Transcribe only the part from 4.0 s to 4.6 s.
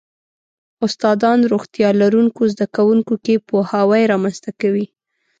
رامنځته